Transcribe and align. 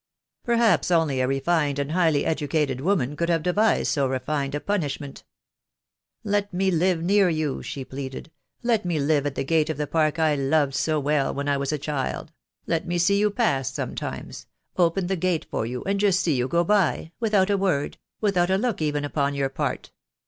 "Perhaps 0.43 0.89
only 0.89 1.21
a 1.21 1.27
refined 1.27 1.77
and 1.77 1.91
highly 1.91 2.25
educated 2.25 2.81
woman 2.81 3.15
could 3.15 3.29
have 3.29 3.43
devised 3.43 3.91
so 3.91 4.07
refined 4.07 4.55
a 4.55 4.59
punishment. 4.59 5.23
'Let 6.23 6.51
me 6.51 6.71
live 6.71 7.03
near 7.03 7.29
you/ 7.29 7.61
she 7.61 7.85
pleaded; 7.85 8.31
'let 8.63 8.83
me 8.83 8.97
live 8.99 9.27
at 9.27 9.35
the 9.35 9.43
gate 9.43 9.69
of 9.69 9.77
the 9.77 9.85
park 9.85 10.17
I 10.17 10.33
loved 10.33 10.73
so 10.73 10.99
well 10.99 11.31
when 11.35 11.47
I 11.47 11.57
was 11.57 11.71
a 11.71 11.77
child— 11.77 12.31
let 12.65 12.87
me 12.87 12.97
see 12.97 13.19
you 13.19 13.29
pass 13.29 13.71
sometimes— 13.71 14.47
open 14.75 15.05
the 15.05 15.15
gate 15.15 15.45
for 15.51 15.67
you 15.67 15.83
and 15.83 15.99
just 15.99 16.21
see 16.21 16.33
you 16.35 16.47
go 16.47 16.63
by— 16.63 17.11
without 17.19 17.51
a 17.51 17.55
word, 17.57 17.99
without 18.21 18.49
a 18.49 18.57
look 18.57 18.81
even 18.81 19.05
upon 19.05 19.35
your 19.35 19.49
part. 19.49 19.91